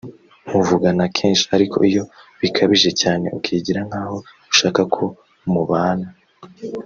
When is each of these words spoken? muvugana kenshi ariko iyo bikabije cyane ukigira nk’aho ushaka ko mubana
muvugana 0.49 1.05
kenshi 1.17 1.45
ariko 1.55 1.77
iyo 1.89 2.03
bikabije 2.41 2.89
cyane 3.01 3.25
ukigira 3.37 3.81
nk’aho 3.87 4.17
ushaka 4.51 4.81
ko 4.93 5.03
mubana 5.51 6.07